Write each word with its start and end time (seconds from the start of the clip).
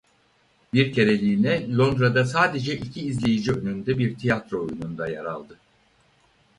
Bir 0.73 0.93
kereliğine 0.93 1.75
Londra'da 1.75 2.25
sadece 2.25 2.77
iki 2.77 3.05
izleyici 3.07 3.51
önünde 3.51 3.97
bir 3.97 4.15
tiyatro 4.15 4.63
oyununda 4.63 5.07
yer 5.11 5.25
aldı. 5.25 5.57